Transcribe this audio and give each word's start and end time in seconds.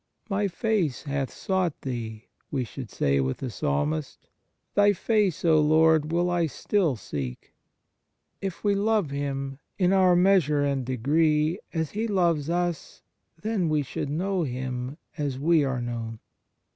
"My 0.31 0.47
face 0.47 1.03
hath 1.03 1.29
sought 1.31 1.79
Thee," 1.83 2.25
we 2.49 2.63
should 2.63 2.89
say 2.89 3.19
with 3.19 3.37
the 3.37 3.51
Psalmist: 3.51 4.29
Thy 4.73 4.93
face, 4.93 5.45
O 5.45 5.61
Lord, 5.61 6.11
will 6.11 6.27
I 6.31 6.47
still 6.47 6.95
seek." 6.95 7.53
If 8.41 8.63
we 8.63 8.73
love 8.73 9.11
Him, 9.11 9.59
in 9.77 9.93
our 9.93 10.15
measure 10.15 10.63
and 10.65 10.83
degree, 10.83 11.59
as 11.71 11.91
He 11.91 12.07
loves 12.07 12.49
us, 12.49 13.03
then 13.39 13.69
we 13.69 13.83
shall 13.83 14.07
know 14.07 14.41
Him 14.41 14.97
as 15.19 15.37
we 15.37 15.63
are 15.63 15.79
known. 15.83 16.17